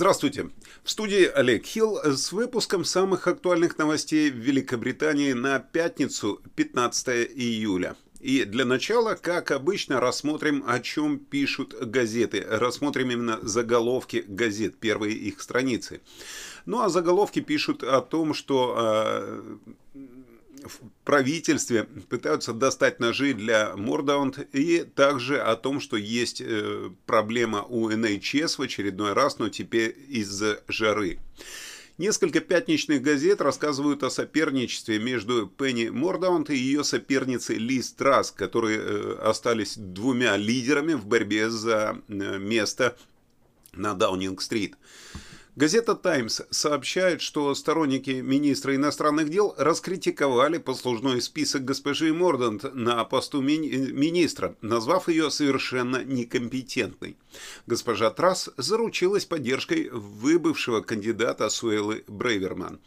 Здравствуйте. 0.00 0.48
В 0.82 0.90
студии 0.90 1.26
Олег 1.26 1.66
Хилл 1.66 1.98
с 1.98 2.32
выпуском 2.32 2.86
самых 2.86 3.28
актуальных 3.28 3.76
новостей 3.76 4.30
в 4.30 4.34
Великобритании 4.34 5.34
на 5.34 5.58
пятницу, 5.58 6.40
15 6.54 7.30
июля. 7.34 7.96
И 8.18 8.44
для 8.44 8.64
начала, 8.64 9.14
как 9.14 9.50
обычно, 9.50 10.00
рассмотрим, 10.00 10.64
о 10.66 10.80
чем 10.80 11.18
пишут 11.18 11.74
газеты. 11.78 12.42
Рассмотрим 12.48 13.10
именно 13.10 13.40
заголовки 13.42 14.24
газет, 14.26 14.78
первые 14.78 15.14
их 15.14 15.42
страницы. 15.42 16.00
Ну 16.64 16.80
а 16.80 16.88
заголовки 16.88 17.40
пишут 17.40 17.82
о 17.82 18.00
том, 18.00 18.32
что 18.32 18.76
э, 18.78 19.58
в 20.64 20.80
правительстве 21.04 21.84
пытаются 21.84 22.52
достать 22.52 23.00
ножи 23.00 23.34
для 23.34 23.76
Мордаунд 23.76 24.38
и 24.54 24.84
также 24.84 25.40
о 25.40 25.56
том, 25.56 25.80
что 25.80 25.96
есть 25.96 26.40
э, 26.40 26.90
проблема 27.06 27.62
у 27.62 27.88
НХС 27.90 28.58
в 28.58 28.62
очередной 28.62 29.12
раз, 29.12 29.38
но 29.38 29.48
теперь 29.48 29.96
из-за 30.08 30.62
жары. 30.68 31.18
Несколько 31.98 32.40
пятничных 32.40 33.02
газет 33.02 33.42
рассказывают 33.42 34.02
о 34.02 34.10
соперничестве 34.10 34.98
между 34.98 35.46
Пенни 35.46 35.90
Мордаунд 35.90 36.48
и 36.48 36.56
ее 36.56 36.82
соперницей 36.82 37.56
Лиз 37.56 37.92
Траск, 37.92 38.36
которые 38.36 38.78
э, 38.80 39.18
остались 39.22 39.76
двумя 39.76 40.36
лидерами 40.38 40.94
в 40.94 41.04
борьбе 41.04 41.50
за 41.50 42.00
э, 42.08 42.38
место 42.38 42.96
на 43.74 43.94
Даунинг-стрит. 43.94 44.76
Газета 45.60 45.94
«Таймс» 45.94 46.40
сообщает, 46.48 47.20
что 47.20 47.54
сторонники 47.54 48.22
министра 48.22 48.74
иностранных 48.74 49.28
дел 49.28 49.54
раскритиковали 49.58 50.56
послужной 50.56 51.20
список 51.20 51.66
госпожи 51.66 52.14
Мордант 52.14 52.74
на 52.74 53.04
посту 53.04 53.42
ми 53.42 53.58
министра, 53.58 54.56
назвав 54.62 55.10
ее 55.10 55.30
совершенно 55.30 56.02
некомпетентной. 56.02 57.18
Госпожа 57.66 58.08
Трасс 58.10 58.48
заручилась 58.56 59.26
поддержкой 59.26 59.90
выбывшего 59.90 60.80
кандидата 60.80 61.50
Суэлы 61.50 62.04
Брейверман. 62.08 62.80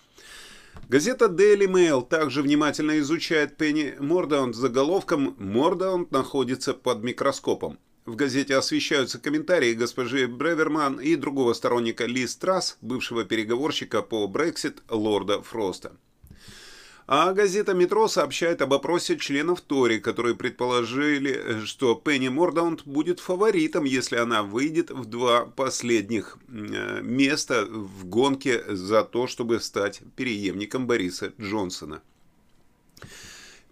Газета 0.89 1.25
Daily 1.25 1.67
Mail 1.67 2.01
также 2.03 2.41
внимательно 2.41 2.97
изучает 2.97 3.55
Пенни 3.55 3.95
Мордаунд 3.99 4.55
заголовком 4.55 5.35
«Мордаунд 5.37 6.09
находится 6.09 6.73
под 6.73 7.03
микроскопом». 7.03 7.77
В 8.05 8.17
газете 8.17 8.57
освещаются 8.57 9.17
комментарии 9.17 9.73
госпожи 9.73 10.27
Бреверман 10.27 10.99
и 10.99 11.15
другого 11.15 11.53
сторонника 11.53 12.05
Ли 12.05 12.27
Страс, 12.27 12.77
бывшего 12.81 13.23
переговорщика 13.23 14.01
по 14.01 14.27
Брексит 14.27 14.83
лорда 14.89 15.41
Фроста. 15.41 15.93
А 17.07 17.33
газета 17.33 17.73
«Метро» 17.73 18.07
сообщает 18.07 18.61
об 18.61 18.73
опросе 18.73 19.17
членов 19.17 19.61
Тори, 19.61 19.99
которые 19.99 20.35
предположили, 20.35 21.65
что 21.65 21.95
Пенни 21.95 22.29
Мордаунд 22.29 22.85
будет 22.85 23.19
фаворитом, 23.19 23.83
если 23.83 24.15
она 24.15 24.43
выйдет 24.43 24.89
в 24.89 25.05
два 25.05 25.45
последних 25.45 26.37
э, 26.47 27.01
места 27.01 27.65
в 27.65 28.05
гонке 28.05 28.63
за 28.67 29.03
то, 29.03 29.27
чтобы 29.27 29.59
стать 29.59 30.01
преемником 30.15 30.87
Бориса 30.87 31.33
Джонсона. 31.39 32.01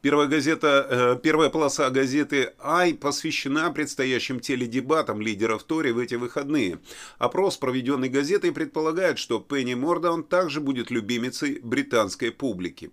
Первая 0.02 0.28
газета, 0.28 0.88
э, 0.90 1.20
первая 1.22 1.52
полоса 1.52 1.88
газеты 1.92 2.54
«Ай» 2.60 2.96
посвящена 2.96 3.70
предстоящим 3.70 4.40
теледебатам 4.40 5.22
лидеров 5.22 5.62
Тори 5.64 5.92
в 5.92 6.00
эти 6.00 6.16
выходные. 6.16 6.80
Опрос, 7.20 7.58
проведенный 7.58 8.10
газетой, 8.10 8.52
предполагает, 8.52 9.20
что 9.20 9.40
Пенни 9.40 9.76
Мордаун 9.76 10.24
также 10.24 10.60
будет 10.60 10.90
любимицей 10.90 11.60
британской 11.62 12.32
публики. 12.32 12.92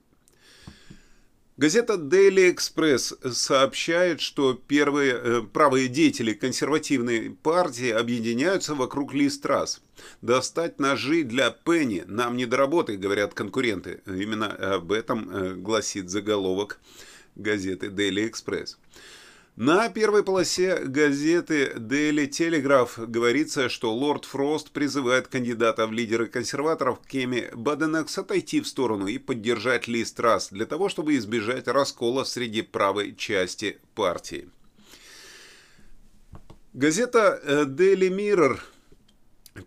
Газета 1.59 1.95
Daily 1.95 2.55
Express 2.55 3.33
сообщает, 3.33 4.21
что 4.21 4.55
первые 4.55 5.13
э, 5.13 5.43
правые 5.43 5.89
деятели 5.89 6.33
консервативной 6.33 7.31
партии 7.31 7.91
объединяются 7.91 8.77
вокруг 8.77 9.13
Лиз 9.13 9.41
Трасс. 9.41 9.81
«Достать 10.23 10.79
ножи 10.79 11.25
для 11.25 11.51
Пенни 11.51 12.05
нам 12.07 12.37
не 12.37 12.47
до 12.47 12.59
работы», 12.59 12.97
говорят 12.97 13.35
конкуренты. 13.35 14.03
Именно 14.07 14.77
об 14.77 14.93
этом 14.93 15.29
э, 15.29 15.55
гласит 15.55 16.11
заголовок 16.11 16.79
газеты 17.35 17.89
Daily 17.89 18.31
Express. 18.31 18.77
На 19.61 19.89
первой 19.89 20.23
полосе 20.23 20.85
газеты 20.85 21.73
Daily 21.75 22.29
Telegraph 22.29 23.07
говорится, 23.07 23.69
что 23.69 23.93
лорд 23.93 24.25
Фрост 24.25 24.71
призывает 24.71 25.27
кандидата 25.27 25.85
в 25.89 25.93
лидеры 25.93 26.29
консерваторов 26.29 27.01
Кеми 27.05 27.51
Баденекс 27.53 28.19
отойти 28.19 28.61
в 28.61 28.69
сторону 28.69 29.09
и 29.09 29.19
поддержать 29.19 29.89
Ли 29.89 30.05
Страс 30.05 30.51
для 30.51 30.65
того, 30.65 30.89
чтобы 30.89 31.17
избежать 31.17 31.67
раскола 31.67 32.23
среди 32.23 32.63
правой 32.63 33.17
части 33.17 33.81
партии. 33.97 34.49
Газета 36.73 37.41
э, 37.43 37.65
Daily 37.65 38.11
Mirror 38.11 38.61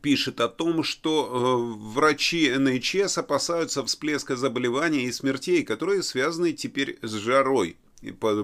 пишет 0.02 0.40
о 0.40 0.48
том, 0.48 0.84
что 0.84 1.28
э, 1.28 1.84
врачи 1.94 2.50
НХС 2.50 3.18
опасаются 3.18 3.84
всплеска 3.84 4.38
заболеваний 4.38 5.04
и 5.04 5.12
смертей, 5.12 5.64
которые 5.64 6.02
связаны 6.02 6.54
теперь 6.54 6.98
с 7.02 7.12
жарой 7.12 7.76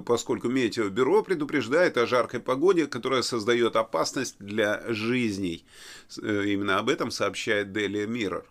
поскольку 0.05 0.49
Метеобюро 0.49 1.23
предупреждает 1.23 1.97
о 1.97 2.05
жаркой 2.05 2.39
погоде, 2.39 2.87
которая 2.87 3.21
создает 3.21 3.75
опасность 3.75 4.35
для 4.39 4.83
жизней. 4.87 5.65
Э, 6.21 6.45
именно 6.45 6.79
об 6.79 6.89
этом 6.89 7.11
сообщает 7.11 7.69
Daily 7.69 8.05
Mirror. 8.05 8.43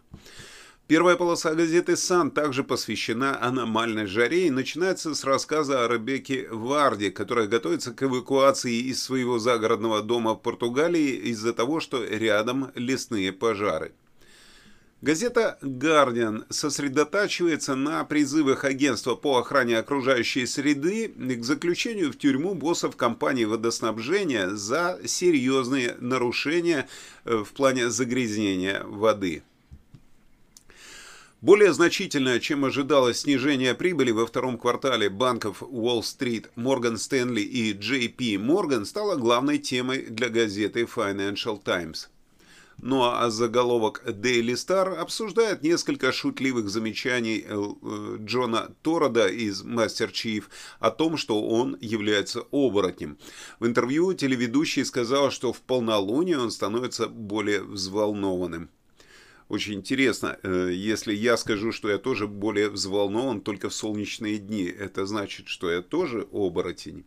Первая 0.88 1.16
полоса 1.16 1.52
газеты 1.54 1.96
«Сан» 1.96 2.30
также 2.30 2.62
посвящена 2.62 3.42
аномальной 3.42 4.06
жаре 4.06 4.46
и 4.46 4.50
начинается 4.50 5.16
с 5.16 5.24
рассказа 5.24 5.84
о 5.84 5.88
Ребекке 5.88 6.46
Варди, 6.48 7.10
которая 7.10 7.48
готовится 7.48 7.92
к 7.92 8.04
эвакуации 8.04 8.88
из 8.88 9.02
своего 9.02 9.40
загородного 9.40 10.00
дома 10.00 10.34
в 10.34 10.42
Португалии 10.42 11.10
из-за 11.30 11.52
того, 11.52 11.80
что 11.80 12.04
рядом 12.04 12.70
лесные 12.76 13.32
пожары. 13.32 13.94
Газета 15.02 15.58
«Гардиан» 15.60 16.46
сосредотачивается 16.48 17.74
на 17.74 18.02
призывах 18.04 18.64
агентства 18.64 19.14
по 19.14 19.36
охране 19.36 19.78
окружающей 19.78 20.46
среды 20.46 21.08
к 21.08 21.44
заключению 21.44 22.10
в 22.10 22.16
тюрьму 22.16 22.54
боссов 22.54 22.96
компании 22.96 23.44
водоснабжения 23.44 24.48
за 24.48 24.98
серьезные 25.04 25.96
нарушения 26.00 26.88
э, 27.26 27.44
в 27.44 27.52
плане 27.52 27.90
загрязнения 27.90 28.84
воды. 28.84 29.42
Более 31.42 31.74
значительное, 31.74 32.40
чем 32.40 32.64
ожидалось 32.64 33.20
снижение 33.20 33.74
прибыли 33.74 34.12
во 34.12 34.26
втором 34.26 34.56
квартале 34.56 35.10
банков 35.10 35.62
Уолл-стрит, 35.62 36.50
Морган 36.56 36.96
Стэнли 36.96 37.42
и 37.42 37.74
JP 37.74 38.36
Morgan 38.36 38.86
стало 38.86 39.16
главной 39.16 39.58
темой 39.58 40.06
для 40.06 40.30
газеты 40.30 40.84
Financial 40.84 41.62
Times. 41.62 42.08
Ну 42.78 43.04
а 43.04 43.30
заголовок 43.30 44.02
Daily 44.06 44.52
Star 44.52 44.96
обсуждает 44.96 45.62
несколько 45.62 46.12
шутливых 46.12 46.68
замечаний 46.68 47.42
э, 47.46 47.54
э, 47.54 48.18
Джона 48.20 48.74
Торода 48.82 49.28
из 49.28 49.64
Master 49.64 50.10
Chief 50.12 50.44
о 50.78 50.90
том, 50.90 51.16
что 51.16 51.42
он 51.42 51.78
является 51.80 52.42
оборотнем. 52.50 53.16
В 53.60 53.66
интервью 53.66 54.12
телеведущий 54.12 54.84
сказал, 54.84 55.30
что 55.30 55.54
в 55.54 55.62
полнолуние 55.62 56.38
он 56.38 56.50
становится 56.50 57.08
более 57.08 57.62
взволнованным. 57.62 58.68
Очень 59.48 59.74
интересно, 59.74 60.38
э, 60.42 60.70
если 60.74 61.14
я 61.14 61.38
скажу, 61.38 61.72
что 61.72 61.88
я 61.88 61.96
тоже 61.96 62.26
более 62.26 62.68
взволнован 62.68 63.40
только 63.40 63.70
в 63.70 63.74
солнечные 63.74 64.36
дни, 64.36 64.64
это 64.64 65.06
значит, 65.06 65.48
что 65.48 65.70
я 65.70 65.80
тоже 65.80 66.26
оборотень. 66.30 67.04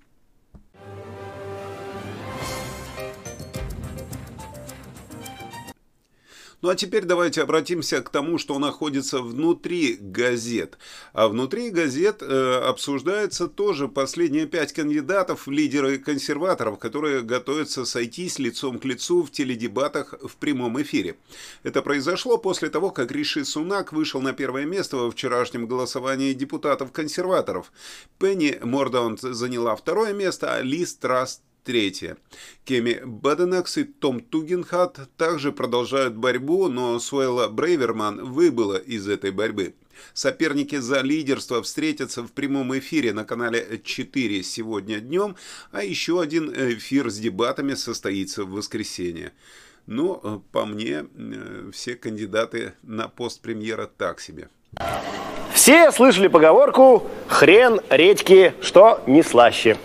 Ну 6.61 6.69
а 6.69 6.75
теперь 6.75 7.05
давайте 7.05 7.41
обратимся 7.41 8.01
к 8.01 8.09
тому, 8.09 8.37
что 8.37 8.59
находится 8.59 9.21
внутри 9.21 9.97
газет. 9.99 10.77
А 11.13 11.29
внутри 11.29 11.69
газет 11.69 12.21
э, 12.21 12.55
обсуждается 12.57 13.47
тоже 13.47 13.87
последние 13.87 14.45
пять 14.45 14.73
кандидатов 14.73 15.47
в 15.47 15.51
лидеры 15.51 15.99
консерваторов, 15.99 16.77
которые 16.77 17.21
готовятся 17.21 17.85
сойтись 17.85 18.39
лицом 18.39 18.77
к 18.79 18.85
лицу 18.85 19.23
в 19.23 19.31
теледебатах 19.31 20.15
в 20.21 20.35
прямом 20.35 20.81
эфире. 20.81 21.17
Это 21.63 21.81
произошло 21.81 22.37
после 22.37 22.69
того, 22.69 22.91
как 22.91 23.11
Риши 23.11 23.45
Сунак 23.45 23.93
вышел 23.93 24.21
на 24.21 24.33
первое 24.33 24.65
место 24.65 24.97
во 24.97 25.11
вчерашнем 25.11 25.65
голосовании 25.65 26.33
депутатов-консерваторов. 26.33 27.71
Пенни 28.17 28.59
Мордаунд 28.61 29.21
заняла 29.21 29.77
второе 29.77 30.11
место, 30.11 30.55
а 30.55 30.61
Ли 30.61 30.85
Страст 30.85 31.41
Третье. 31.69 32.17
Кеми 32.65 32.99
Баденакс 33.05 33.77
и 33.77 33.83
Том 33.83 34.21
Тугенхат 34.21 35.01
также 35.17 35.51
продолжают 35.51 36.15
борьбу, 36.15 36.67
но 36.67 36.97
Суэлла 36.97 37.47
Брейверман 37.47 38.25
выбыла 38.25 38.77
из 38.77 39.07
этой 39.07 39.29
борьбы. 39.29 39.75
Соперники 40.15 40.77
за 40.77 41.01
лидерство 41.01 41.61
встретятся 41.61 42.23
в 42.23 42.31
прямом 42.31 42.75
эфире 42.79 43.13
на 43.13 43.23
канале 43.23 43.79
4 43.83 44.41
сегодня 44.41 44.99
днем, 44.99 45.35
а 45.71 45.83
еще 45.83 46.19
один 46.19 46.51
эфир 46.51 47.11
с 47.11 47.19
дебатами 47.19 47.75
состоится 47.75 48.45
в 48.45 48.49
воскресенье. 48.49 49.31
Но, 49.85 50.19
э, 50.23 50.39
по 50.51 50.65
мне, 50.65 51.05
э, 51.05 51.69
все 51.71 51.93
кандидаты 51.93 52.73
на 52.81 53.09
пост 53.09 53.41
премьера 53.41 53.85
так 53.85 54.21
себе. 54.21 54.49
Все 55.53 55.91
слышали 55.91 56.29
поговорку 56.29 57.07
«хрен 57.27 57.79
редьки, 57.91 58.55
что 58.59 59.03
не 59.05 59.21
слаще». 59.21 59.77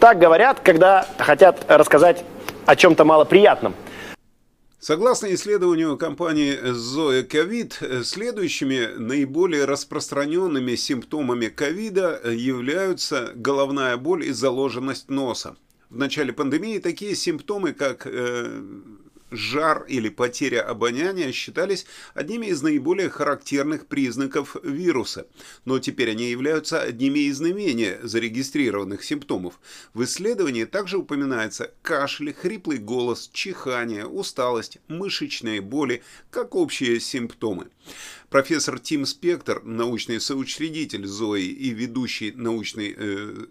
Так 0.00 0.18
говорят, 0.18 0.60
когда 0.60 1.06
хотят 1.18 1.62
рассказать 1.68 2.24
о 2.64 2.74
чем-то 2.74 3.04
малоприятном. 3.04 3.74
Согласно 4.78 5.32
исследованию 5.34 5.98
компании 5.98 6.58
Zoe 6.58 7.28
COVID, 7.28 8.02
следующими 8.02 8.96
наиболее 8.96 9.66
распространенными 9.66 10.74
симптомами 10.74 11.48
ковида 11.48 12.22
являются 12.30 13.32
головная 13.34 13.98
боль 13.98 14.24
и 14.24 14.32
заложенность 14.32 15.10
носа. 15.10 15.56
В 15.90 15.98
начале 15.98 16.32
пандемии 16.32 16.78
такие 16.78 17.14
симптомы, 17.14 17.74
как 17.74 18.06
э, 18.06 18.62
жар 19.30 19.84
или 19.88 20.08
потеря 20.08 20.62
обоняния 20.62 21.32
считались 21.32 21.86
одними 22.14 22.46
из 22.46 22.62
наиболее 22.62 23.08
характерных 23.08 23.86
признаков 23.86 24.56
вируса, 24.62 25.26
но 25.64 25.78
теперь 25.78 26.10
они 26.10 26.30
являются 26.30 26.80
одними 26.80 27.20
из 27.20 27.40
наименее 27.40 28.00
зарегистрированных 28.02 29.04
симптомов. 29.04 29.60
В 29.94 30.04
исследовании 30.04 30.64
также 30.64 30.98
упоминается 30.98 31.72
кашель, 31.82 32.32
хриплый 32.32 32.78
голос, 32.78 33.30
чихание, 33.32 34.06
усталость, 34.06 34.78
мышечные 34.88 35.60
боли, 35.60 36.02
как 36.30 36.54
общие 36.54 37.00
симптомы. 37.00 37.68
Профессор 38.28 38.78
Тим 38.78 39.06
Спектр, 39.06 39.62
научный 39.64 40.20
соучредитель 40.20 41.06
ЗОИ 41.06 41.46
и 41.46 41.70
ведущий 41.70 42.32
научный 42.32 42.94
э, 42.96 43.46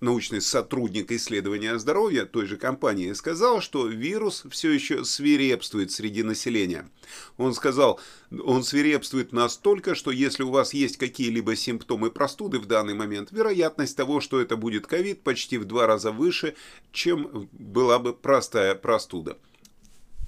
научный 0.00 0.40
сотрудник 0.40 1.10
исследования 1.12 1.78
здоровья 1.78 2.24
той 2.24 2.46
же 2.46 2.56
компании, 2.56 3.12
сказал, 3.12 3.60
что 3.60 3.86
вирус 3.86 4.44
все 4.50 4.70
еще 4.70 5.04
свирепствует 5.04 5.90
среди 5.90 6.22
населения. 6.22 6.88
Он 7.36 7.54
сказал, 7.54 8.00
он 8.30 8.62
свирепствует 8.62 9.32
настолько, 9.32 9.94
что 9.94 10.10
если 10.10 10.42
у 10.42 10.50
вас 10.50 10.74
есть 10.74 10.96
какие-либо 10.96 11.56
симптомы 11.56 12.10
простуды 12.10 12.58
в 12.58 12.66
данный 12.66 12.94
момент, 12.94 13.32
вероятность 13.32 13.96
того, 13.96 14.20
что 14.20 14.40
это 14.40 14.56
будет 14.56 14.86
ковид, 14.86 15.22
почти 15.22 15.58
в 15.58 15.64
два 15.64 15.86
раза 15.86 16.12
выше, 16.12 16.54
чем 16.92 17.48
была 17.52 17.98
бы 17.98 18.14
простая 18.14 18.74
простуда. 18.74 19.38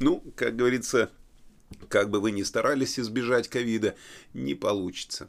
Ну, 0.00 0.22
как 0.34 0.56
говорится, 0.56 1.10
как 1.88 2.10
бы 2.10 2.20
вы 2.20 2.30
ни 2.32 2.42
старались 2.42 2.98
избежать 2.98 3.48
ковида, 3.48 3.94
не 4.32 4.54
получится. 4.54 5.28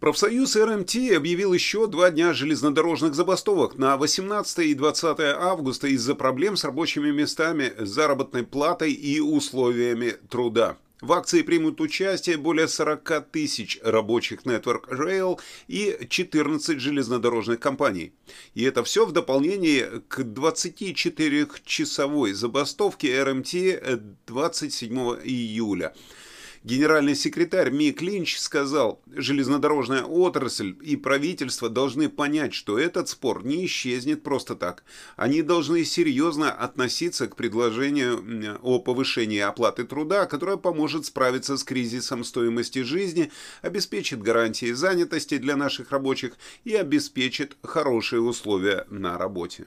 Профсоюз 0.00 0.56
РМТ 0.56 0.96
объявил 1.14 1.52
еще 1.52 1.86
два 1.86 2.10
дня 2.10 2.32
железнодорожных 2.32 3.14
забастовок 3.14 3.76
на 3.76 3.98
18 3.98 4.60
и 4.60 4.72
20 4.72 5.20
августа 5.20 5.88
из-за 5.88 6.14
проблем 6.14 6.56
с 6.56 6.64
рабочими 6.64 7.10
местами, 7.10 7.74
заработной 7.76 8.44
платой 8.44 8.92
и 8.92 9.20
условиями 9.20 10.14
труда. 10.30 10.78
В 11.02 11.12
акции 11.12 11.42
примут 11.42 11.82
участие 11.82 12.38
более 12.38 12.66
40 12.66 13.26
тысяч 13.30 13.78
рабочих 13.82 14.44
Network 14.44 14.88
Rail 14.88 15.38
и 15.68 15.98
14 16.08 16.80
железнодорожных 16.80 17.60
компаний. 17.60 18.14
И 18.54 18.64
это 18.64 18.82
все 18.84 19.04
в 19.04 19.12
дополнение 19.12 20.00
к 20.08 20.20
24-часовой 20.20 22.32
забастовке 22.32 23.22
РМТ 23.22 23.52
27 24.26 24.98
июля. 25.24 25.92
Генеральный 26.62 27.14
секретарь 27.14 27.70
Мик 27.70 28.02
Линч 28.02 28.36
сказал, 28.38 29.00
железнодорожная 29.10 30.02
отрасль 30.02 30.76
и 30.82 30.94
правительство 30.94 31.70
должны 31.70 32.10
понять, 32.10 32.52
что 32.52 32.78
этот 32.78 33.08
спор 33.08 33.42
не 33.46 33.64
исчезнет 33.64 34.22
просто 34.22 34.54
так. 34.54 34.84
Они 35.16 35.40
должны 35.40 35.86
серьезно 35.86 36.52
относиться 36.52 37.28
к 37.28 37.36
предложению 37.36 38.58
о 38.62 38.78
повышении 38.78 39.38
оплаты 39.38 39.84
труда, 39.84 40.26
которое 40.26 40.58
поможет 40.58 41.06
справиться 41.06 41.56
с 41.56 41.64
кризисом 41.64 42.24
стоимости 42.24 42.82
жизни, 42.82 43.32
обеспечит 43.62 44.20
гарантии 44.20 44.72
занятости 44.72 45.38
для 45.38 45.56
наших 45.56 45.90
рабочих 45.92 46.34
и 46.64 46.74
обеспечит 46.74 47.56
хорошие 47.62 48.20
условия 48.20 48.84
на 48.90 49.16
работе. 49.16 49.66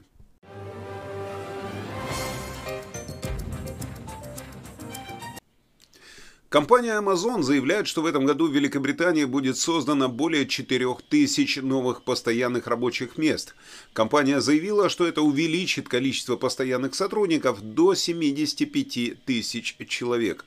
Компания 6.54 6.96
Amazon 6.96 7.42
заявляет, 7.42 7.88
что 7.88 8.00
в 8.00 8.06
этом 8.06 8.26
году 8.26 8.46
в 8.46 8.54
Великобритании 8.54 9.24
будет 9.24 9.58
создано 9.58 10.08
более 10.08 10.46
4000 10.46 11.58
новых 11.58 12.04
постоянных 12.04 12.68
рабочих 12.68 13.18
мест. 13.18 13.56
Компания 13.92 14.40
заявила, 14.40 14.88
что 14.88 15.04
это 15.04 15.20
увеличит 15.22 15.88
количество 15.88 16.36
постоянных 16.36 16.94
сотрудников 16.94 17.60
до 17.60 17.96
75 17.96 19.24
тысяч 19.24 19.76
человек. 19.88 20.44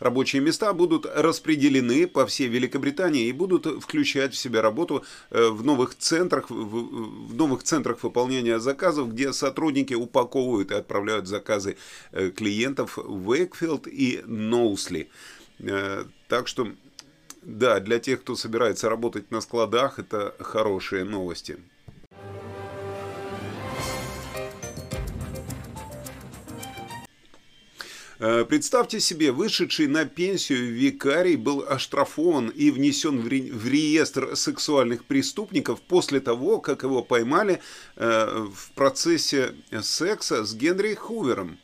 Рабочие 0.00 0.42
места 0.42 0.72
будут 0.72 1.06
распределены 1.06 2.08
по 2.08 2.26
всей 2.26 2.48
Великобритании 2.48 3.28
и 3.28 3.32
будут 3.32 3.66
включать 3.80 4.34
в 4.34 4.36
себя 4.36 4.60
работу 4.60 5.04
э, 5.30 5.50
в 5.50 5.64
новых 5.64 5.96
центрах, 5.96 6.50
в 6.50 7.32
новых 7.32 7.62
центрах 7.62 8.02
выполнения 8.02 8.58
заказов, 8.58 9.12
где 9.12 9.32
сотрудники 9.32 9.94
упаковывают 9.94 10.72
и 10.72 10.74
отправляют 10.74 11.28
заказы 11.28 11.76
э, 12.10 12.30
клиентов 12.30 12.96
в 12.96 13.28
Уэйкфилд 13.28 13.86
и 13.86 14.22
Ноусли. 14.26 15.10
Э, 15.66 16.04
так 16.28 16.48
что, 16.48 16.68
да, 17.42 17.80
для 17.80 17.98
тех, 17.98 18.20
кто 18.20 18.36
собирается 18.36 18.88
работать 18.88 19.30
на 19.30 19.40
складах, 19.40 19.98
это 19.98 20.34
хорошие 20.40 21.04
новости. 21.04 21.58
Э, 28.18 28.44
представьте 28.44 29.00
себе, 29.00 29.32
вышедший 29.32 29.86
на 29.86 30.04
пенсию 30.04 30.72
викарий 30.72 31.36
был 31.36 31.64
оштрафован 31.66 32.48
и 32.48 32.70
внесен 32.70 33.20
в, 33.20 33.28
реестр 33.28 34.36
сексуальных 34.36 35.04
преступников 35.04 35.80
после 35.82 36.20
того, 36.20 36.60
как 36.60 36.84
его 36.84 37.02
поймали 37.02 37.60
э, 37.96 38.46
в 38.52 38.72
процессе 38.72 39.54
секса 39.82 40.44
с 40.44 40.54
Генри 40.54 40.94
Хувером. 40.94 41.58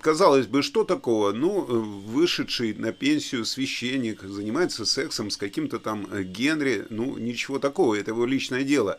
Казалось 0.00 0.46
бы, 0.46 0.62
что 0.62 0.84
такого? 0.84 1.32
Ну, 1.32 1.64
э, 1.64 1.72
вышедший 1.72 2.74
на 2.74 2.92
пенсию 2.92 3.44
священник 3.44 4.22
занимается 4.22 4.84
сексом 4.84 5.30
с 5.30 5.36
каким-то 5.36 5.78
там 5.78 6.06
э, 6.10 6.22
Генри. 6.22 6.86
Ну, 6.90 7.16
ничего 7.18 7.58
такого, 7.58 7.94
это 7.94 8.10
его 8.10 8.26
личное 8.26 8.62
дело. 8.62 8.98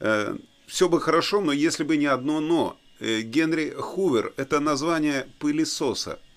Э, 0.00 0.36
Все 0.66 0.88
бы 0.88 1.00
хорошо, 1.00 1.40
но 1.40 1.52
если 1.52 1.84
бы 1.84 1.96
не 1.96 2.06
одно 2.06 2.40
«но». 2.40 2.76
Генри 3.00 3.74
Хувер– 3.78 4.34
это 4.36 4.60
название 4.60 5.26
пылесоса– 5.38 6.20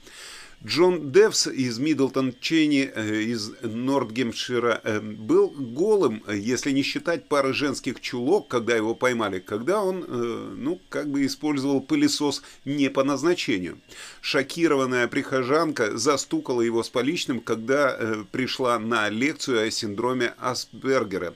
Джон 0.66 1.12
Девс 1.12 1.48
из 1.48 1.78
Миддлтон 1.78 2.34
Чейни 2.40 2.90
э, 2.94 3.22
из 3.24 3.52
Нортгемпшира 3.62 4.80
э, 4.84 5.02
был 5.02 5.50
голым, 5.50 6.24
если 6.30 6.72
не 6.72 6.84
считать 6.84 7.28
пары 7.28 7.54
женских 7.54 8.00
чулок, 8.00 8.48
когда 8.48 8.74
его 8.74 8.96
поймали, 8.96 9.40
когда 9.40 9.84
он, 9.84 10.06
э, 10.08 10.54
ну, 10.56 10.80
как 10.88 11.10
бы 11.10 11.26
использовал 11.26 11.82
пылесос 11.82 12.44
не 12.64 12.90
по 12.90 13.04
назначению. 13.04 13.80
Шокированная 14.22 15.10
прихожанка 15.10 15.98
застукала 15.98 16.62
его 16.62 16.82
с 16.82 16.90
поличным, 16.90 17.42
когда 17.42 18.24
пришла 18.32 18.80
на 18.80 19.10
лекцию 19.10 19.68
о 19.68 19.72
синдроме 19.72 20.34
Асбергера. 20.38 21.36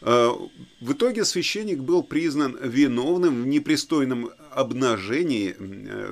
В 0.00 0.50
итоге 0.92 1.24
священник 1.24 1.78
был 1.78 2.02
признан 2.02 2.58
виновным 2.60 3.42
в 3.42 3.46
непристойном 3.46 4.30
обнажении 4.50 5.54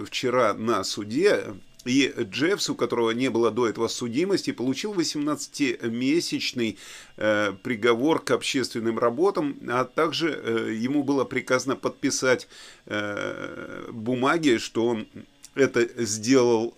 вчера 0.04 0.54
на 0.54 0.84
суде 0.84 1.54
и 1.84 2.12
Джеффс, 2.18 2.70
у 2.70 2.74
которого 2.74 3.10
не 3.10 3.30
было 3.30 3.50
до 3.50 3.68
этого 3.68 3.88
судимости, 3.88 4.52
получил 4.52 4.92
18-месячный 4.94 6.78
э, 7.16 7.52
приговор 7.62 8.22
к 8.22 8.30
общественным 8.32 8.98
работам, 8.98 9.58
а 9.68 9.84
также 9.84 10.30
э, 10.30 10.74
ему 10.74 11.02
было 11.02 11.24
приказано 11.24 11.76
подписать 11.76 12.48
э, 12.86 13.88
бумаги, 13.90 14.58
что 14.58 14.86
он 14.86 15.08
это 15.54 15.88
сделал 16.04 16.76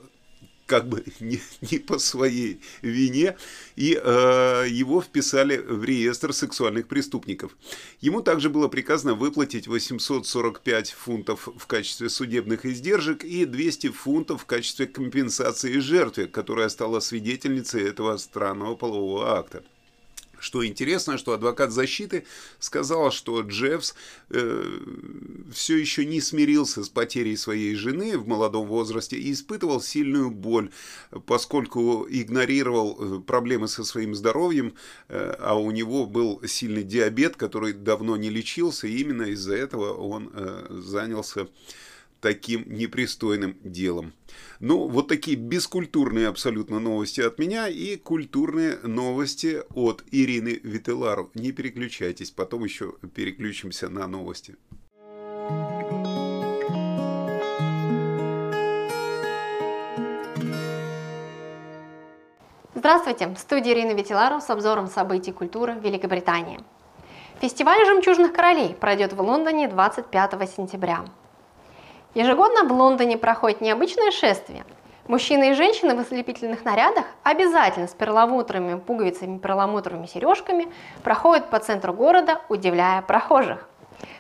как 0.73 0.89
бы 0.89 1.05
не, 1.21 1.39
не 1.71 1.79
по 1.79 1.99
своей 1.99 2.63
вине, 2.81 3.37
и 3.77 4.01
э, 4.03 4.67
его 4.71 5.03
вписали 5.03 5.59
в 5.59 5.85
реестр 5.85 6.33
сексуальных 6.33 6.89
преступников. 6.89 7.55
Ему 8.01 8.23
также 8.23 8.49
было 8.49 8.69
приказано 8.69 9.13
выплатить 9.13 9.69
845 9.69 10.93
фунтов 10.93 11.47
в 11.55 11.67
качестве 11.67 12.09
судебных 12.09 12.65
издержек 12.65 13.23
и 13.23 13.45
200 13.45 13.89
фунтов 13.91 14.43
в 14.43 14.47
качестве 14.47 14.87
компенсации 14.87 15.79
жертве, 15.79 16.27
которая 16.27 16.71
стала 16.71 17.01
свидетельницей 17.01 17.83
этого 17.87 18.17
странного 18.17 18.75
полового 18.75 19.37
акта. 19.39 19.63
Что 20.43 20.67
интересно, 20.67 21.19
что 21.19 21.35
адвокат 21.35 21.71
защиты 21.71 22.27
сказал, 22.59 23.13
что 23.13 23.43
Джеффс 23.43 23.95
э, 24.31 24.81
все 25.53 25.77
еще 25.77 26.05
не 26.05 26.21
смирился 26.21 26.83
с 26.83 26.89
потерей 26.89 27.37
своей 27.37 27.77
жены 27.77 28.19
в 28.19 28.27
молодом 28.27 28.67
возрасте 28.67 29.17
и 29.17 29.33
испытывал 29.33 29.81
сильную 29.81 30.33
боль, 30.33 30.73
поскольку 31.27 32.09
игнорировал 32.11 32.99
э, 32.99 33.21
проблемы 33.21 33.69
со 33.69 33.85
своим 33.85 34.17
здоровьем, 34.17 34.75
э, 35.09 35.37
а 35.39 35.55
у 35.55 35.71
него 35.71 36.07
был 36.07 36.43
сильный 36.45 36.83
диабет, 36.83 37.37
который 37.37 37.73
давно 37.73 38.17
не 38.17 38.29
лечился, 38.29 38.89
и 38.89 38.97
именно 38.97 39.23
из-за 39.23 39.55
этого 39.55 39.95
он 39.95 40.33
э, 40.35 40.67
занялся 40.71 41.47
таким 42.23 42.65
непристойным 42.73 43.57
делом. 43.63 44.15
Ну, 44.61 44.89
вот 44.89 45.09
такие 45.09 45.37
бескультурные 45.37 46.29
абсолютно 46.29 46.79
новости 46.79 47.21
от 47.21 47.39
меня 47.39 47.69
и 47.69 47.97
культурные 47.97 48.79
новости 48.85 49.63
от 49.75 50.05
Ирины 50.13 50.61
Вителару. 50.63 51.31
Не 51.35 51.53
переключайтесь, 51.53 52.31
потом 52.31 52.65
еще 52.65 52.95
переключимся 53.15 53.89
на 53.89 54.07
новости. 54.07 54.57
Здравствуйте! 62.75 63.29
В 63.29 63.39
студии 63.39 63.73
Ирина 63.73 63.93
Ветилару 63.93 64.41
с 64.41 64.49
обзором 64.51 64.87
событий 64.89 65.33
культуры 65.33 65.75
Великобритании. 65.75 66.61
Фестиваль 67.41 67.85
«Жемчужных 67.87 68.33
королей» 68.33 68.75
пройдет 68.75 69.13
в 69.13 69.21
Лондоне 69.21 69.69
25 69.69 70.51
сентября. 70.51 71.05
Ежегодно 72.15 72.65
в 72.65 72.73
Лондоне 72.73 73.17
проходит 73.17 73.63
необычное 73.63 74.11
шествие. 74.11 74.65
Мужчины 75.09 75.51
и 75.51 75.55
женщины 75.55 75.97
в 75.97 76.01
ослепительных 76.01 76.63
нарядах 76.63 77.07
обязательно 77.23 77.89
с 77.89 77.93
перламутровыми 77.93 78.79
пуговицами 78.79 79.39
перламутровыми 79.39 80.05
сережками 80.05 80.69
проходят 81.03 81.49
по 81.49 81.59
центру 81.59 81.95
города, 81.95 82.43
удивляя 82.51 83.01
прохожих. 83.01 83.67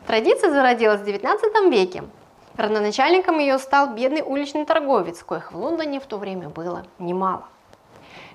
Традиция 0.06 0.50
зародилась 0.50 1.02
в 1.02 1.04
19 1.04 1.70
веке. 1.70 2.04
Родоначальником 2.56 3.38
ее 3.38 3.58
стал 3.58 3.94
бедный 3.94 4.22
уличный 4.22 4.64
торговец, 4.64 5.22
коих 5.22 5.52
в 5.52 5.56
Лондоне 5.58 6.00
в 6.00 6.06
то 6.06 6.16
время 6.16 6.48
было 6.48 6.86
немало. 6.98 7.44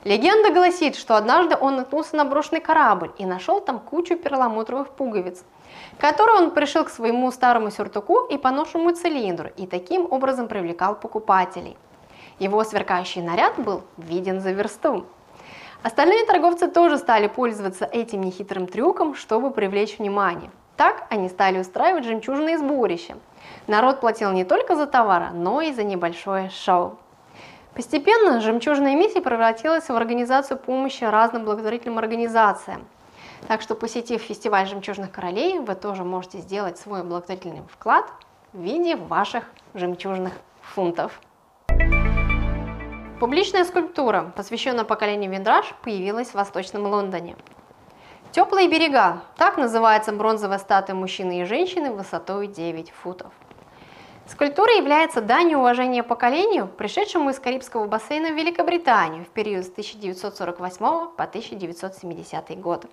Легенда 0.04 0.54
гласит, 0.54 0.96
что 0.96 1.18
однажды 1.18 1.58
он 1.60 1.78
наткнулся 1.78 2.16
на 2.16 2.26
брошенный 2.26 2.62
корабль 2.62 3.12
и 3.18 3.26
нашел 3.26 3.60
там 3.60 3.80
кучу 3.80 4.18
перламутровых 4.18 4.90
пуговиц, 4.90 5.44
которые 6.00 6.38
он 6.38 6.51
пришил 6.51 6.84
к 6.84 6.89
своему 6.89 7.32
старому 7.32 7.72
сюртуку 7.72 8.25
и 8.25 8.38
поношенному 8.38 8.92
цилиндру 8.92 9.50
и 9.58 9.66
таким 9.68 10.08
образом 10.12 10.48
привлекал 10.48 10.96
покупателей. 10.96 11.77
Его 12.39 12.63
сверкающий 12.63 13.22
наряд 13.22 13.58
был 13.58 13.82
виден 13.98 14.39
за 14.39 14.51
версту. 14.51 15.06
Остальные 15.84 16.25
торговцы 16.25 16.68
тоже 16.68 16.98
стали 16.98 17.27
пользоваться 17.27 17.86
этим 17.86 18.22
нехитрым 18.22 18.68
трюком, 18.68 19.16
чтобы 19.16 19.51
привлечь 19.51 19.98
внимание. 19.98 20.51
Так 20.75 21.08
они 21.10 21.30
стали 21.30 21.60
устраивать 21.60 22.06
жемчужные 22.06 22.58
сборища. 22.58 23.18
Народ 23.66 24.00
платил 24.00 24.32
не 24.32 24.44
только 24.44 24.75
за 24.75 24.86
товары, 24.86 25.30
но 25.34 25.62
и 25.62 25.72
за 25.72 25.84
небольшое 25.84 26.50
шоу. 26.50 27.00
Постепенно 27.74 28.42
жемчужная 28.42 28.96
миссия 28.96 29.22
превратилась 29.22 29.88
в 29.88 29.96
организацию 29.96 30.58
помощи 30.58 31.04
разным 31.04 31.46
благотворительным 31.46 32.00
организациям. 32.00 32.88
Так 33.48 33.62
что, 33.62 33.75
посетив 33.75 34.22
фестиваль 34.22 34.68
жемчужных 34.68 35.10
королей, 35.10 35.60
вы 35.60 35.74
тоже 35.75 36.04
можете 36.04 36.39
сделать 36.39 36.77
свой 36.77 37.04
благотворительный 37.04 37.63
вклад 37.72 38.12
в 38.51 38.60
виде 38.60 38.98
ваших 38.98 39.46
жемчужных 39.74 40.34
фунтов. 40.62 41.22
Публичная 43.22 43.63
скульптура, 43.63 44.34
посвященная 44.36 44.84
поколению 44.84 45.32
Виндраж, 45.32 45.74
появилась 45.82 46.30
в 46.30 46.34
Восточном 46.36 46.88
Лондоне. 46.88 47.38
Теплые 48.34 48.68
берега– 48.68 49.24
так 49.38 49.58
называется 49.58 50.12
бронзовая 50.12 50.60
статуя 50.60 50.96
мужчины 50.96 51.42
и 51.42 51.46
женщины 51.46 51.92
высотой 51.92 52.48
9 52.48 52.92
футов. 52.92 53.32
Скульптура 54.27 54.74
является 54.75 55.22
данью 55.22 55.60
уважения 55.60 56.04
поколению, 56.04 56.68
пришедшему 56.68 57.30
из 57.30 57.39
Карибского 57.39 57.88
бассейна 57.88 58.27
в 58.32 58.36
Великобританию 58.36 59.24
в 59.24 59.30
период 59.30 59.63
с 59.63 59.70
1948 59.70 60.80
по 61.16 61.24
1970 61.24 62.60
год. 62.60 62.86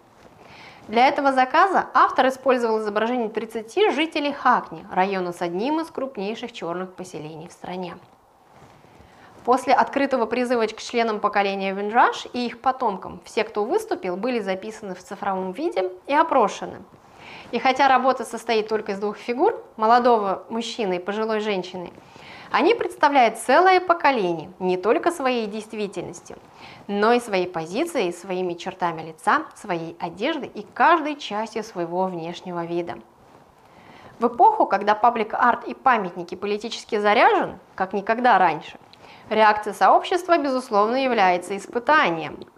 Для 0.88 1.08
этого 1.08 1.32
заказа 1.32 1.86
автор 1.94 2.28
использовал 2.28 2.80
изображение 2.80 3.28
30 3.28 3.92
жителей 3.92 4.32
Хакни, 4.32 4.86
района 4.92 5.32
с 5.32 5.40
одним 5.40 5.80
из 5.80 5.90
крупнейших 5.90 6.52
черных 6.52 6.94
поселений 6.94 7.48
в 7.48 7.52
стране. 7.52 7.96
После 9.44 9.74
открытого 9.74 10.26
призыва 10.26 10.66
к 10.66 10.76
членам 10.76 11.20
поколения 11.20 11.72
Винджаш 11.72 12.26
и 12.32 12.46
их 12.46 12.60
потомкам, 12.60 13.20
все, 13.24 13.44
кто 13.44 13.64
выступил, 13.64 14.16
были 14.16 14.40
записаны 14.40 14.94
в 14.94 15.02
цифровом 15.02 15.52
виде 15.52 15.90
и 16.06 16.14
опрошены– 16.14 16.78
и 17.50 17.58
хотя 17.58 17.88
работа 17.88 18.24
состоит 18.24 18.68
только 18.68 18.92
из 18.92 18.98
двух 18.98 19.16
фигур, 19.16 19.62
молодого 19.76 20.44
мужчины 20.48 20.96
и 20.96 20.98
пожилой 20.98 21.40
женщины, 21.40 21.92
они 22.54 22.76
представляют 22.76 23.38
целое 23.38 23.80
поколение 23.80 24.48
не 24.60 24.76
только 24.76 25.10
своей 25.10 25.48
действительностью, 25.48 26.36
но 26.86 27.12
и 27.12 27.18
своей 27.18 27.48
позицией, 27.48 28.12
своими 28.12 28.54
чертами 28.54 29.02
лица, 29.02 29.46
своей 29.56 29.96
одежды 29.98 30.46
и 30.46 30.62
каждой 30.62 31.16
частью 31.16 31.64
своего 31.64 32.04
внешнего 32.04 32.64
вида. 32.64 33.00
В 34.20 34.28
эпоху, 34.28 34.66
когда 34.66 34.94
паблик-арт 34.94 35.64
и 35.66 35.74
памятники 35.74 36.36
политически 36.36 36.96
заряжен, 36.96 37.58
как 37.74 37.92
никогда 37.92 38.38
раньше, 38.38 38.78
реакция 39.30 39.72
сообщества, 39.72 40.38
безусловно, 40.38 40.94
является 41.02 41.56
испытанием– 41.56 42.38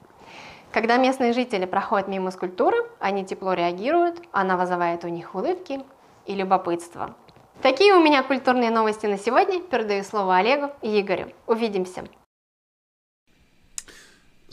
когда 0.72 0.98
местные 0.98 1.32
жители 1.32 1.64
проходят 1.64 2.06
мимо 2.06 2.30
скульптуры, 2.30 2.76
они 2.98 3.24
тепло 3.24 3.54
реагируют, 3.54 4.20
она 4.30 4.58
вызывает 4.58 5.04
у 5.04 5.08
них 5.08 5.34
улыбки 5.34 5.82
и 6.26 6.34
любопытство. 6.34 7.14
Такие 7.62 7.94
у 7.94 8.00
меня 8.00 8.22
культурные 8.22 8.70
новости 8.70 9.06
на 9.06 9.18
сегодня. 9.18 9.60
Передаю 9.60 10.04
слово 10.04 10.36
Олегу 10.36 10.70
и 10.82 11.00
Игорю. 11.00 11.32
Увидимся. 11.46 12.04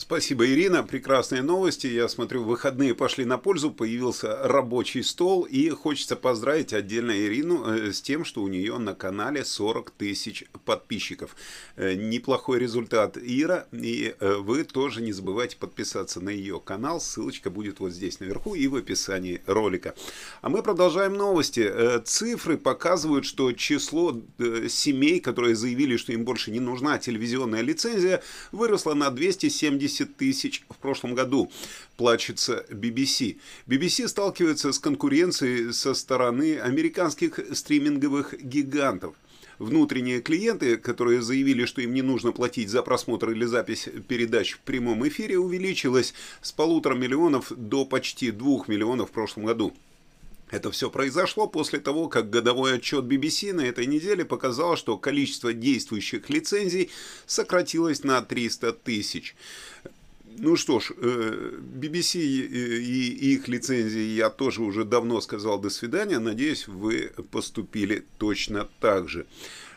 Спасибо, 0.06 0.46
Ирина. 0.46 0.82
Прекрасные 0.82 1.40
новости. 1.40 1.86
Я 1.86 2.10
смотрю, 2.10 2.44
выходные 2.44 2.94
пошли 2.94 3.24
на 3.24 3.38
пользу, 3.38 3.70
появился 3.70 4.36
рабочий 4.46 5.02
стол. 5.02 5.44
И 5.44 5.70
хочется 5.70 6.14
поздравить 6.14 6.74
отдельно 6.74 7.12
Ирину 7.12 7.64
э, 7.64 7.90
с 7.90 8.02
тем, 8.02 8.26
что 8.26 8.42
у 8.42 8.48
нее 8.48 8.76
на 8.76 8.94
канале 8.94 9.46
40 9.46 9.92
тысяч 9.92 10.44
подписчиков. 10.66 11.34
Э, 11.76 11.94
неплохой 11.94 12.58
результат, 12.58 13.16
Ира. 13.16 13.66
И 13.72 14.14
э, 14.20 14.34
вы 14.34 14.64
тоже 14.64 15.00
не 15.00 15.14
забывайте 15.14 15.56
подписаться 15.56 16.20
на 16.20 16.28
ее 16.28 16.60
канал. 16.60 17.00
Ссылочка 17.00 17.48
будет 17.48 17.80
вот 17.80 17.94
здесь 17.94 18.20
наверху 18.20 18.54
и 18.54 18.66
в 18.66 18.76
описании 18.76 19.40
ролика. 19.46 19.94
А 20.42 20.50
мы 20.50 20.62
продолжаем 20.62 21.14
новости. 21.14 21.72
Цифры 22.04 22.58
показывают, 22.58 23.24
что 23.24 23.52
число 23.52 24.20
семей, 24.68 25.20
которые 25.20 25.56
заявили, 25.56 25.96
что 25.96 26.12
им 26.12 26.26
больше 26.26 26.50
не 26.50 26.60
нужна 26.60 26.98
телевизионная 26.98 27.62
лицензия, 27.62 28.22
выросло 28.52 28.92
на 28.92 29.10
270 29.10 29.93
70 29.94 30.16
тысяч 30.16 30.62
в 30.68 30.76
прошлом 30.76 31.14
году, 31.14 31.50
плачется 31.96 32.64
BBC. 32.70 33.36
BBC 33.66 34.08
сталкивается 34.08 34.72
с 34.72 34.78
конкуренцией 34.78 35.72
со 35.72 35.94
стороны 35.94 36.58
американских 36.58 37.38
стриминговых 37.52 38.34
гигантов. 38.42 39.14
Внутренние 39.60 40.20
клиенты, 40.20 40.76
которые 40.76 41.22
заявили, 41.22 41.64
что 41.64 41.80
им 41.80 41.94
не 41.94 42.02
нужно 42.02 42.32
платить 42.32 42.70
за 42.70 42.82
просмотр 42.82 43.30
или 43.30 43.44
запись 43.44 43.88
передач 44.08 44.54
в 44.54 44.58
прямом 44.60 45.06
эфире, 45.06 45.38
увеличилось 45.38 46.12
с 46.42 46.50
полутора 46.50 46.94
миллионов 46.96 47.52
до 47.56 47.84
почти 47.84 48.32
двух 48.32 48.66
миллионов 48.66 49.10
в 49.10 49.12
прошлом 49.12 49.44
году. 49.44 49.72
Это 50.54 50.70
все 50.70 50.88
произошло 50.88 51.48
после 51.48 51.80
того, 51.80 52.08
как 52.08 52.30
годовой 52.30 52.76
отчет 52.76 53.06
BBC 53.06 53.52
на 53.52 53.62
этой 53.62 53.86
неделе 53.86 54.24
показал, 54.24 54.76
что 54.76 54.96
количество 54.96 55.52
действующих 55.52 56.30
лицензий 56.30 56.92
сократилось 57.26 58.04
на 58.04 58.22
300 58.22 58.72
тысяч. 58.74 59.34
Ну 60.38 60.54
что 60.54 60.78
ж, 60.78 60.92
BBC 60.92 62.20
и 62.20 63.32
их 63.34 63.48
лицензии 63.48 64.14
я 64.14 64.30
тоже 64.30 64.62
уже 64.62 64.84
давно 64.84 65.20
сказал 65.20 65.58
до 65.58 65.70
свидания. 65.70 66.20
Надеюсь, 66.20 66.68
вы 66.68 67.10
поступили 67.32 68.04
точно 68.18 68.68
так 68.78 69.08
же. 69.08 69.26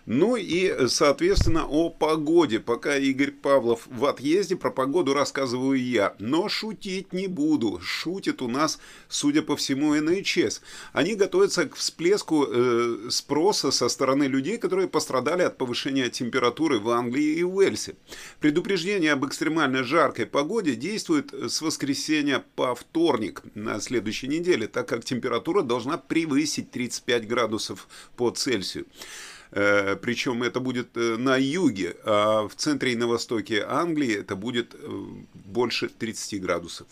Ну 0.07 0.37
и, 0.37 0.87
соответственно, 0.87 1.67
о 1.67 1.89
погоде. 1.89 2.61
Пока 2.61 2.95
Игорь 2.95 3.31
Павлов 3.31 3.87
в 3.87 4.05
отъезде, 4.05 4.55
про 4.55 4.71
погоду 4.71 5.13
рассказываю 5.13 5.77
я. 5.77 6.15
Но 6.17 6.47
шутить 6.47 7.11
не 7.11 7.27
буду. 7.27 7.81
Шутит 7.81 8.41
у 8.41 8.47
нас, 8.47 8.79
судя 9.09 9.41
по 9.41 9.57
всему, 9.57 9.93
НХС. 9.93 10.61
Они 10.93 11.15
готовятся 11.15 11.67
к 11.67 11.75
всплеску 11.75 12.45
э, 12.47 13.09
спроса 13.09 13.69
со 13.71 13.89
стороны 13.89 14.23
людей, 14.23 14.57
которые 14.57 14.87
пострадали 14.87 15.41
от 15.41 15.57
повышения 15.57 16.09
температуры 16.09 16.79
в 16.79 16.89
Англии 16.89 17.39
и 17.39 17.43
Уэльсе. 17.43 17.95
Предупреждение 18.39 19.11
об 19.11 19.25
экстремально 19.25 19.83
жаркой 19.83 20.25
погоде 20.25 20.75
действует 20.75 21.33
с 21.33 21.61
воскресенья 21.61 22.45
по 22.55 22.75
вторник 22.75 23.41
на 23.55 23.81
следующей 23.81 24.29
неделе, 24.29 24.67
так 24.67 24.87
как 24.87 25.03
температура 25.03 25.63
должна 25.63 25.97
превысить 25.97 26.71
35 26.71 27.27
градусов 27.27 27.89
по 28.15 28.29
Цельсию. 28.29 28.85
Э, 29.51 29.95
Причем 29.95 30.43
это 30.43 30.59
будет 30.59 30.95
э, 30.95 31.17
на 31.17 31.37
юге, 31.37 31.95
а 32.03 32.47
в 32.47 32.55
центре 32.55 32.93
и 32.93 32.95
на 32.95 33.07
востоке 33.07 33.63
Англии 33.67 34.15
это 34.15 34.35
будет 34.35 34.75
э, 34.75 35.03
больше 35.33 35.89
30 35.89 36.41
градусов. 36.41 36.87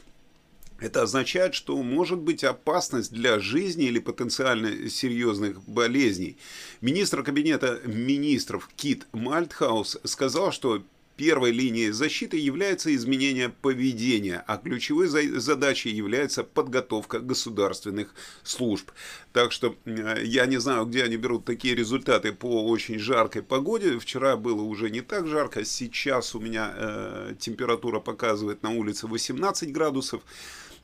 Это 0.80 1.04
означает, 1.04 1.56
что 1.56 1.82
может 1.82 2.20
быть 2.20 2.44
опасность 2.44 3.14
для 3.14 3.40
жизни 3.40 3.86
или 3.86 4.00
потенциально 4.00 4.90
серьезных 4.90 5.64
болезней. 5.64 6.38
Министр 6.82 7.24
кабинета 7.24 7.80
министров 7.86 8.70
Кит 8.76 9.08
Мальтхаус 9.14 10.00
сказал, 10.04 10.52
что 10.52 10.84
Первой 11.16 11.52
линией 11.52 11.92
защиты 11.92 12.38
является 12.38 12.94
изменение 12.94 13.50
поведения, 13.50 14.44
а 14.48 14.58
ключевой 14.58 15.08
задачей 15.08 15.90
является 15.90 16.44
подготовка 16.44 17.20
государственных 17.20 18.14
служб. 18.44 18.92
Так 19.32 19.54
что 19.54 19.76
я 19.86 20.46
не 20.46 20.58
знаю, 20.58 20.86
где 20.86 21.04
они 21.04 21.16
берут 21.16 21.46
такие 21.46 21.74
результаты 21.74 22.34
по 22.34 22.66
очень 22.66 23.00
жаркой 23.00 23.44
погоде. 23.44 23.98
Вчера 23.98 24.36
было 24.36 24.62
уже 24.62 24.90
не 24.90 25.02
так 25.02 25.28
жарко, 25.28 25.64
сейчас 25.64 26.36
у 26.36 26.40
меня 26.40 26.74
э, 26.76 27.36
температура 27.40 28.02
показывает 28.02 28.62
на 28.62 28.72
улице 28.72 29.08
18 29.08 29.72
градусов 29.72 30.22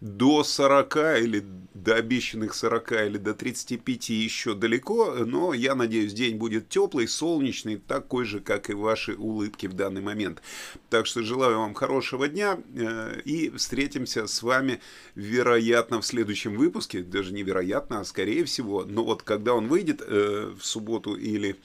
до 0.01 0.43
40 0.43 0.95
или 1.21 1.45
до 1.73 1.95
обещанных 1.95 2.53
40 2.53 2.91
или 2.91 3.17
до 3.17 3.33
35 3.33 4.09
еще 4.09 4.55
далеко, 4.55 5.13
но 5.25 5.53
я 5.53 5.75
надеюсь, 5.75 6.13
день 6.13 6.37
будет 6.37 6.69
теплый, 6.69 7.07
солнечный, 7.07 7.77
такой 7.77 8.25
же, 8.25 8.39
как 8.39 8.69
и 8.69 8.73
ваши 8.73 9.15
улыбки 9.15 9.67
в 9.67 9.73
данный 9.73 10.01
момент. 10.01 10.41
Так 10.89 11.05
что 11.05 11.23
желаю 11.23 11.59
вам 11.59 11.73
хорошего 11.73 12.27
дня 12.27 12.59
э, 12.75 13.21
и 13.25 13.49
встретимся 13.51 14.27
с 14.27 14.41
вами, 14.41 14.81
вероятно, 15.15 16.01
в 16.01 16.05
следующем 16.05 16.55
выпуске, 16.55 17.03
даже 17.03 17.33
невероятно, 17.33 18.01
а 18.01 18.05
скорее 18.05 18.43
всего, 18.43 18.83
но 18.83 19.03
вот 19.03 19.23
когда 19.23 19.53
он 19.53 19.67
выйдет 19.67 20.01
э, 20.05 20.53
в 20.59 20.65
субботу 20.65 21.15
или 21.15 21.55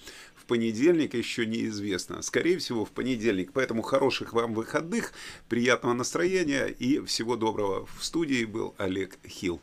понедельник 0.47 1.15
еще 1.15 1.47
неизвестно. 1.47 2.23
Скорее 2.23 2.59
всего, 2.59 2.85
в 2.85 2.91
понедельник. 2.91 3.53
Поэтому 3.53 3.83
хороших 3.83 4.33
вам 4.33 4.55
выходных, 4.55 5.13
приятного 5.49 5.95
настроения 5.95 6.67
и 6.67 7.01
всего 7.05 7.37
доброго. 7.37 7.87
В 7.99 8.05
студии 8.05 8.45
был 8.45 8.75
Олег 8.79 9.19
Хилл. 9.27 9.61